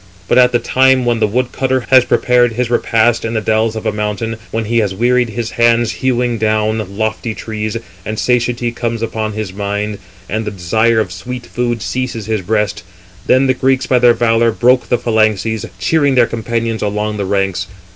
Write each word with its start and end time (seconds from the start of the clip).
But 0.27 0.39
at 0.39 0.51
the 0.51 0.57
time 0.57 1.05
when 1.05 1.19
the 1.19 1.27
wood 1.27 1.51
cutter 1.51 1.81
366 1.81 1.91
has 1.93 2.09
prepared 2.09 2.53
his 2.53 2.71
repast 2.71 3.23
in 3.23 3.35
the 3.35 3.39
dells 3.39 3.75
of 3.75 3.85
a 3.85 3.91
mountain, 3.91 4.37
when 4.49 4.65
he 4.65 4.79
has 4.79 4.95
wearied 4.95 5.29
his 5.29 5.51
hands 5.51 5.91
hewing 5.91 6.39
down 6.39 6.97
lofty 6.97 7.35
trees, 7.35 7.77
and 8.03 8.17
satiety 8.17 8.71
comes 8.71 9.03
upon 9.03 9.33
his 9.33 9.53
mind, 9.53 9.99
and 10.27 10.43
the 10.43 10.49
desire 10.49 10.99
of 10.99 11.11
sweet 11.11 11.45
food 11.45 11.83
seizes 11.83 12.25
his 12.25 12.41
breast; 12.41 12.81
then 13.27 13.45
the 13.45 13.53
Greeks, 13.53 13.85
by 13.85 13.99
their 13.99 14.15
valour, 14.15 14.51
broke 14.51 14.89
the 14.89 14.97
phalanxes, 14.97 15.67
cheering 15.77 16.15
their 16.15 16.25
companions 16.25 16.81
along 16.81 17.17
the 17.17 17.25
ranks. 17.25 17.67